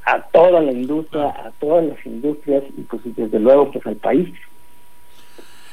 a 0.05 0.21
toda 0.21 0.61
la 0.61 0.71
industria, 0.71 1.29
a 1.29 1.51
todas 1.59 1.83
las 1.83 2.05
industrias 2.05 2.63
y 2.77 2.81
pues 2.81 3.01
desde 3.05 3.39
luego 3.39 3.71
pues 3.71 3.83
al 3.87 3.95
país. 3.95 4.29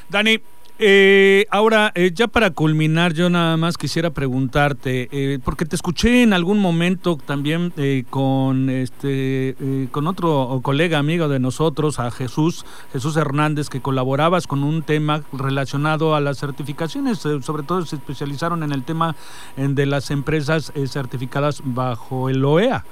Dani, 0.09 0.39
eh, 0.79 1.45
ahora, 1.51 1.91
eh, 1.93 2.11
ya 2.13 2.27
para 2.27 2.49
culminar, 2.49 3.13
yo 3.13 3.29
nada 3.29 3.57
más 3.57 3.77
quisiera 3.77 4.09
preguntarte, 4.09 5.07
eh, 5.11 5.39
porque 5.43 5.65
te 5.65 5.75
escuché 5.75 6.23
en 6.23 6.33
algún 6.33 6.59
momento 6.59 7.17
también 7.17 7.71
eh, 7.77 8.05
con 8.09 8.69
este 8.69 9.55
con 9.91 10.07
otro 10.07 10.59
colega 10.63 10.97
amigo 10.97 11.27
de 11.27 11.39
nosotros, 11.39 11.99
a 11.99 12.09
Jesús, 12.09 12.65
Jesús 12.91 13.15
Hernández, 13.17 13.69
que 13.69 13.81
colaborabas 13.81 14.47
con 14.47 14.63
un 14.63 14.81
tema 14.81 15.23
relacionado 15.31 16.15
a 16.15 16.21
las 16.21 16.39
certificaciones, 16.39 17.19
sobre 17.19 17.63
todo 17.63 17.85
se 17.85 17.97
especializaron 17.97 18.63
en 18.63 18.71
el 18.71 18.83
tema 18.83 19.15
de 19.57 19.85
las 19.85 20.09
empresas 20.09 20.73
certificadas 20.87 21.61
bajo 21.63 22.29
el 22.29 22.43
OEA. 22.43 22.83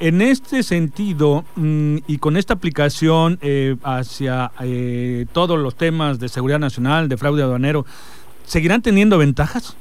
En 0.00 0.22
este 0.22 0.62
sentido, 0.62 1.44
mm, 1.56 1.98
y 2.06 2.16
con 2.16 2.38
esta 2.38 2.54
aplicación 2.54 3.38
eh, 3.42 3.76
hacia 3.82 4.50
eh, 4.64 5.26
todos 5.34 5.58
los 5.58 5.74
temas 5.74 6.18
de 6.18 6.30
seguridad 6.30 6.58
nacional, 6.58 7.10
de 7.10 7.18
fraude 7.18 7.42
aduanero, 7.42 7.84
¿seguirán 8.44 8.80
teniendo 8.80 9.18
ventajas? 9.18 9.76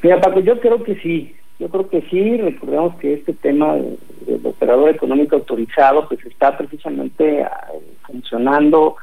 Mira, 0.00 0.20
Paco, 0.20 0.38
yo 0.38 0.60
creo 0.60 0.84
que 0.84 0.94
sí. 1.00 1.34
Yo 1.58 1.68
creo 1.68 1.88
que 1.88 2.02
sí. 2.02 2.36
Recordemos 2.36 2.94
que 3.00 3.14
este 3.14 3.32
tema 3.32 3.74
del 3.74 4.40
operador 4.44 4.90
económico 4.90 5.34
autorizado 5.34 6.06
pues 6.06 6.24
está 6.24 6.56
precisamente 6.56 7.42
ah, 7.42 7.66
funcionando 8.06 8.94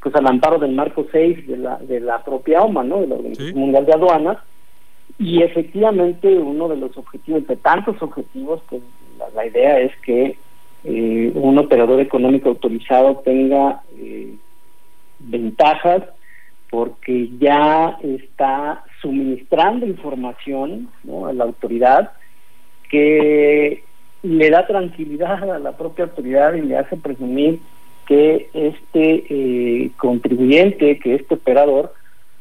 pues 0.00 0.14
al 0.14 0.28
amparo 0.28 0.60
del 0.60 0.76
marco 0.76 1.08
6 1.10 1.48
de 1.48 1.56
la, 1.56 1.78
de 1.78 1.98
la 1.98 2.22
propia 2.22 2.62
OMA, 2.62 2.84
¿no? 2.84 3.00
De 3.00 3.08
la 3.08 3.16
Organización 3.16 3.58
Mundial 3.58 3.84
de 3.84 3.92
Aduanas 3.94 4.38
y 5.18 5.42
efectivamente 5.42 6.28
uno 6.38 6.68
de 6.68 6.76
los 6.76 6.96
objetivos, 6.96 7.46
de 7.46 7.56
tantos 7.56 8.00
objetivos, 8.02 8.60
pues 8.68 8.82
la, 9.34 9.46
idea 9.46 9.80
es 9.80 9.96
que 9.98 10.36
eh, 10.84 11.32
un 11.34 11.58
operador 11.58 12.00
económico 12.00 12.50
autorizado 12.50 13.16
tenga 13.24 13.82
eh, 13.98 14.34
ventajas 15.18 16.02
porque 16.70 17.30
ya 17.38 17.96
está 18.02 18.84
suministrando 19.00 19.86
información 19.86 20.88
a 21.26 21.32
la 21.32 21.44
autoridad 21.44 22.12
que 22.90 23.82
le 24.22 24.50
da 24.50 24.66
tranquilidad 24.66 25.50
a 25.50 25.58
la 25.58 25.76
propia 25.76 26.06
autoridad 26.06 26.54
y 26.54 26.62
le 26.62 26.76
hace 26.76 26.96
presumir 26.96 27.60
que 28.06 28.48
este 28.52 29.24
eh, 29.28 29.90
contribuyente, 29.96 30.98
que 30.98 31.14
este 31.14 31.34
operador, 31.34 31.92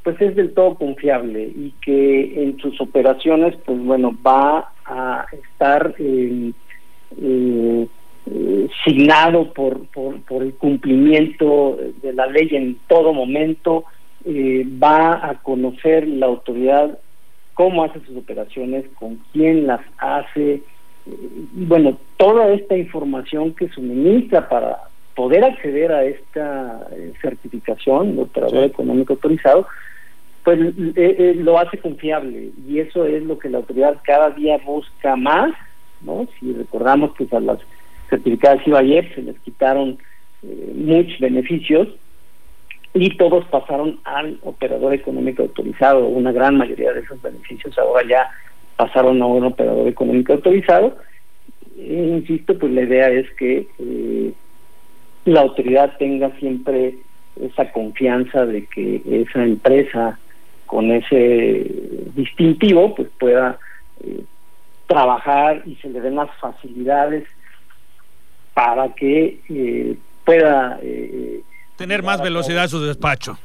pues 0.05 0.21
es 0.21 0.35
del 0.35 0.53
todo 0.53 0.75
confiable 0.75 1.41
y 1.43 1.73
que 1.81 2.43
en 2.43 2.59
sus 2.59 2.79
operaciones, 2.79 3.55
pues 3.65 3.83
bueno, 3.83 4.15
va 4.25 4.71
a 4.85 5.25
estar 5.31 5.95
eh, 5.97 6.51
eh, 7.19 7.87
eh, 8.29 8.67
signado 8.83 9.51
por, 9.51 9.87
por, 9.87 10.43
el 10.43 10.53
cumplimiento 10.53 11.79
de 12.03 12.13
la 12.13 12.27
ley 12.27 12.49
en 12.51 12.77
todo 12.87 13.13
momento, 13.13 13.85
va 14.27 15.27
a 15.27 15.41
conocer 15.41 16.07
la 16.07 16.27
autoridad 16.27 16.99
cómo 17.55 17.83
hace 17.83 17.99
sus 18.01 18.17
operaciones, 18.17 18.85
con 18.99 19.19
quién 19.33 19.65
las 19.65 19.81
hace, 19.97 20.61
y 21.07 21.65
bueno, 21.65 21.97
toda 22.17 22.53
esta 22.53 22.77
información 22.77 23.55
que 23.55 23.69
suministra 23.69 24.47
para 24.49 24.81
poder 25.15 25.43
acceder 25.45 25.91
a 25.91 26.03
esta 26.03 26.87
certificación 27.21 28.15
de 28.17 28.21
operador 28.23 28.65
económico 28.65 29.13
autorizado, 29.13 29.65
pues 30.45 30.59
eh, 30.59 30.93
eh, 30.95 31.33
lo 31.37 31.57
hace 31.57 31.79
confiable 31.79 32.51
y 32.69 32.79
eso 32.79 33.03
es 33.05 33.23
lo 33.23 33.39
que 33.39 33.49
la 33.49 33.57
autoridad 33.57 33.97
cada 34.03 34.29
día 34.29 34.59
busca 34.63 35.15
más, 35.15 35.51
¿no? 36.01 36.27
Si 36.39 36.53
recordamos 36.53 37.15
que 37.15 37.27
a 37.35 37.39
las 37.39 37.57
certificadas 38.11 38.61
ayer 38.67 39.11
se 39.15 39.23
les 39.23 39.39
quitaron 39.39 39.97
eh, 40.43 40.71
muchos 40.75 41.19
beneficios 41.19 41.87
y 42.93 43.17
todos 43.17 43.43
pasaron 43.45 43.99
al 44.03 44.37
operador 44.43 44.93
económico 44.93 45.41
autorizado, 45.41 46.07
una 46.07 46.31
gran 46.31 46.57
mayoría 46.57 46.93
de 46.93 46.99
esos 46.99 47.19
beneficios 47.23 47.75
ahora 47.79 48.07
ya 48.07 48.29
pasaron 48.77 49.19
a 49.23 49.25
un 49.25 49.45
operador 49.45 49.87
económico 49.87 50.33
autorizado. 50.33 50.95
E, 51.75 52.19
insisto, 52.19 52.55
pues 52.59 52.71
la 52.71 52.83
idea 52.83 53.09
es 53.09 53.27
que 53.31 53.67
la 55.25 55.41
autoridad 55.41 55.97
tenga 55.97 56.29
siempre 56.37 56.97
esa 57.41 57.71
confianza 57.71 58.45
de 58.45 58.67
que 58.67 59.01
esa 59.09 59.43
empresa 59.43 60.19
con 60.65 60.91
ese 60.91 61.71
distintivo 62.15 62.95
pues 62.95 63.07
pueda 63.19 63.59
eh, 64.03 64.23
trabajar 64.87 65.63
y 65.65 65.75
se 65.75 65.89
le 65.89 66.01
den 66.01 66.15
las 66.15 66.29
facilidades 66.39 67.27
para 68.53 68.93
que 68.93 69.41
eh, 69.49 69.97
pueda 70.23 70.79
eh, 70.81 71.41
tener 71.75 72.03
más 72.03 72.21
velocidad 72.21 72.65
a 72.65 72.67
su 72.67 72.81
despacho. 72.81 73.37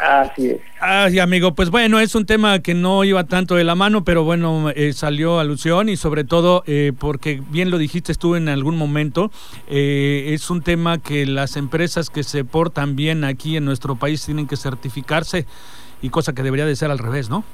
Así 0.00 0.50
es. 0.50 0.60
Ay, 0.80 1.20
amigo, 1.20 1.54
pues 1.54 1.70
bueno, 1.70 2.00
es 2.00 2.16
un 2.16 2.26
tema 2.26 2.58
que 2.58 2.74
no 2.74 3.04
iba 3.04 3.24
tanto 3.24 3.54
de 3.54 3.62
la 3.62 3.76
mano, 3.76 4.02
pero 4.02 4.24
bueno, 4.24 4.72
salió 4.92 5.38
alusión 5.38 5.88
y 5.88 5.96
sobre 5.96 6.24
todo 6.24 6.64
porque 6.98 7.40
bien 7.50 7.70
lo 7.70 7.78
dijiste 7.78 8.12
tú 8.14 8.34
en 8.34 8.48
algún 8.48 8.76
momento, 8.76 9.30
es 9.68 10.50
un 10.50 10.62
tema 10.62 10.98
que 10.98 11.26
las 11.26 11.56
empresas 11.56 12.10
que 12.10 12.24
se 12.24 12.44
portan 12.44 12.96
bien 12.96 13.22
aquí 13.22 13.56
en 13.56 13.64
nuestro 13.64 13.94
país 13.94 14.24
tienen 14.26 14.48
que 14.48 14.56
certificarse 14.56 15.46
y 16.04 16.10
cosa 16.10 16.34
que 16.34 16.42
debería 16.42 16.66
de 16.66 16.76
ser 16.76 16.90
al 16.90 16.98
revés, 16.98 17.30
¿no? 17.30 17.44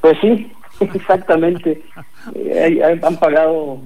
Pues 0.00 0.16
sí, 0.20 0.52
exactamente. 0.80 1.82
Eh, 2.36 3.00
han 3.02 3.16
pagado 3.16 3.80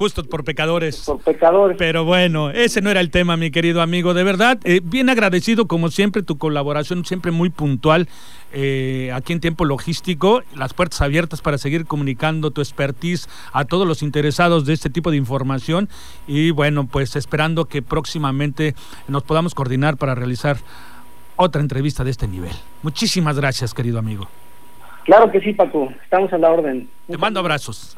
justo 0.00 0.24
por 0.24 0.44
pecadores. 0.44 1.04
Por 1.04 1.20
pecadores. 1.20 1.76
Pero 1.78 2.06
bueno, 2.06 2.50
ese 2.50 2.80
no 2.80 2.90
era 2.90 3.00
el 3.00 3.10
tema, 3.10 3.36
mi 3.36 3.50
querido 3.50 3.82
amigo. 3.82 4.14
De 4.14 4.24
verdad, 4.24 4.58
eh, 4.64 4.80
bien 4.82 5.10
agradecido 5.10 5.68
como 5.68 5.90
siempre 5.90 6.22
tu 6.22 6.38
colaboración, 6.38 7.04
siempre 7.04 7.30
muy 7.32 7.50
puntual 7.50 8.08
eh, 8.50 9.12
aquí 9.14 9.34
en 9.34 9.40
tiempo 9.40 9.66
logístico. 9.66 10.42
Las 10.56 10.72
puertas 10.72 11.02
abiertas 11.02 11.42
para 11.42 11.58
seguir 11.58 11.84
comunicando 11.84 12.50
tu 12.50 12.62
expertise 12.62 13.28
a 13.52 13.66
todos 13.66 13.86
los 13.86 14.02
interesados 14.02 14.64
de 14.64 14.72
este 14.72 14.88
tipo 14.88 15.10
de 15.10 15.18
información. 15.18 15.90
Y 16.26 16.50
bueno, 16.50 16.88
pues 16.90 17.14
esperando 17.14 17.66
que 17.66 17.82
próximamente 17.82 18.74
nos 19.06 19.22
podamos 19.22 19.54
coordinar 19.54 19.98
para 19.98 20.14
realizar 20.14 20.56
otra 21.40 21.60
entrevista 21.60 22.04
de 22.04 22.10
este 22.10 22.28
nivel. 22.28 22.52
Muchísimas 22.82 23.36
gracias, 23.36 23.72
querido 23.72 23.98
amigo. 23.98 24.28
Claro 25.04 25.30
que 25.32 25.40
sí, 25.40 25.54
Paco. 25.54 25.92
Estamos 26.02 26.32
a 26.32 26.38
la 26.38 26.50
orden. 26.50 26.88
Te 27.08 27.16
mando 27.16 27.40
abrazos. 27.40 27.96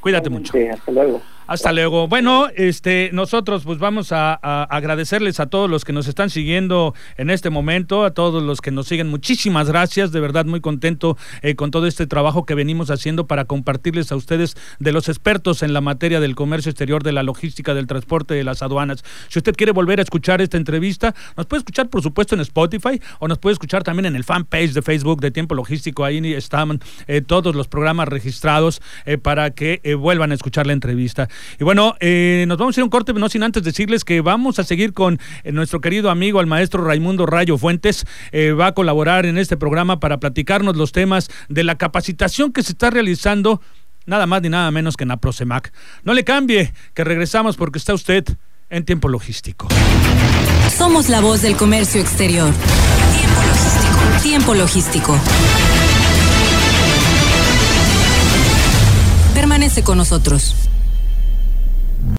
Cuídate 0.00 0.28
mucho. 0.28 0.52
Hasta 0.72 0.90
luego. 0.90 1.22
Hasta 1.50 1.72
luego. 1.72 2.06
Bueno, 2.06 2.46
este, 2.54 3.10
nosotros 3.12 3.64
pues 3.64 3.80
vamos 3.80 4.12
a, 4.12 4.34
agradecerles 4.66 5.40
a 5.40 5.46
todos 5.46 5.68
los 5.68 5.84
que 5.84 5.92
nos 5.92 6.06
están 6.06 6.30
siguiendo 6.30 6.94
en 7.16 7.28
este 7.28 7.50
momento, 7.50 8.04
a 8.04 8.12
todos 8.12 8.40
los 8.40 8.60
que 8.60 8.70
nos 8.70 8.86
siguen. 8.86 9.08
Muchísimas 9.08 9.68
gracias, 9.68 10.12
de 10.12 10.20
verdad 10.20 10.44
muy 10.44 10.60
contento 10.60 11.18
eh, 11.42 11.56
con 11.56 11.72
todo 11.72 11.88
este 11.88 12.06
trabajo 12.06 12.46
que 12.46 12.54
venimos 12.54 12.92
haciendo 12.92 13.26
para 13.26 13.46
compartirles 13.46 14.12
a 14.12 14.16
ustedes 14.16 14.56
de 14.78 14.92
los 14.92 15.08
expertos 15.08 15.64
en 15.64 15.72
la 15.72 15.80
materia 15.80 16.20
del 16.20 16.36
comercio 16.36 16.70
exterior, 16.70 17.02
de 17.02 17.10
la 17.10 17.24
logística, 17.24 17.74
del 17.74 17.88
transporte, 17.88 18.34
de 18.34 18.44
las 18.44 18.62
aduanas. 18.62 19.02
Si 19.26 19.40
usted 19.40 19.56
quiere 19.56 19.72
volver 19.72 19.98
a 19.98 20.02
escuchar 20.02 20.40
esta 20.40 20.56
entrevista, 20.56 21.16
nos 21.36 21.46
puede 21.46 21.62
escuchar 21.62 21.88
por 21.88 22.00
supuesto 22.00 22.36
en 22.36 22.42
Spotify 22.42 23.00
o 23.18 23.26
nos 23.26 23.38
puede 23.38 23.54
escuchar 23.54 23.82
también 23.82 24.06
en 24.06 24.14
el 24.14 24.22
fanpage 24.22 24.72
de 24.72 24.82
Facebook 24.82 25.20
de 25.20 25.32
Tiempo 25.32 25.56
Logístico. 25.56 26.04
Ahí 26.04 26.32
están 26.32 26.78
eh, 27.08 27.22
todos 27.22 27.56
los 27.56 27.66
programas 27.66 28.06
registrados 28.06 28.80
eh, 29.04 29.18
para 29.18 29.50
que 29.50 29.80
vuelvan 29.98 30.30
a 30.30 30.34
escuchar 30.34 30.68
la 30.68 30.74
entrevista. 30.74 31.28
Y 31.58 31.64
bueno, 31.64 31.94
eh, 32.00 32.44
nos 32.48 32.58
vamos 32.58 32.76
a 32.76 32.80
ir 32.80 32.82
a 32.82 32.84
un 32.84 32.90
corte, 32.90 33.12
no 33.12 33.28
sin 33.28 33.42
antes 33.42 33.62
decirles 33.62 34.04
que 34.04 34.20
vamos 34.20 34.58
a 34.58 34.64
seguir 34.64 34.92
con 34.92 35.18
eh, 35.44 35.52
nuestro 35.52 35.80
querido 35.80 36.10
amigo, 36.10 36.40
el 36.40 36.46
maestro 36.46 36.84
Raimundo 36.84 37.26
Rayo 37.26 37.58
Fuentes. 37.58 38.06
Eh, 38.32 38.52
va 38.52 38.68
a 38.68 38.74
colaborar 38.74 39.26
en 39.26 39.38
este 39.38 39.56
programa 39.56 40.00
para 40.00 40.18
platicarnos 40.18 40.76
los 40.76 40.92
temas 40.92 41.30
de 41.48 41.64
la 41.64 41.76
capacitación 41.76 42.52
que 42.52 42.62
se 42.62 42.72
está 42.72 42.90
realizando, 42.90 43.60
nada 44.06 44.26
más 44.26 44.42
ni 44.42 44.48
nada 44.48 44.70
menos 44.70 44.96
que 44.96 45.04
en 45.04 45.12
la. 45.12 45.72
No 46.04 46.14
le 46.14 46.24
cambie, 46.24 46.72
que 46.94 47.04
regresamos 47.04 47.56
porque 47.56 47.78
está 47.78 47.94
usted 47.94 48.24
en 48.70 48.84
tiempo 48.84 49.08
logístico. 49.08 49.68
Somos 50.76 51.08
la 51.08 51.20
voz 51.20 51.42
del 51.42 51.56
comercio 51.56 52.00
exterior. 52.00 52.52
Tiempo 53.12 53.42
logístico. 53.42 54.22
Tiempo 54.22 54.54
logístico. 54.54 55.18
Permanece 59.34 59.82
con 59.82 59.98
nosotros. 59.98 60.54